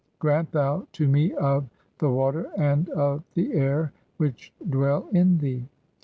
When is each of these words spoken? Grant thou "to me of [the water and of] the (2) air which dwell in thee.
Grant 0.17 0.51
thou 0.51 0.87
"to 0.93 1.07
me 1.07 1.31
of 1.33 1.69
[the 1.99 2.09
water 2.09 2.49
and 2.57 2.89
of] 2.89 3.21
the 3.35 3.49
(2) 3.49 3.53
air 3.53 3.91
which 4.17 4.51
dwell 4.67 5.07
in 5.11 5.37
thee. 5.37 5.67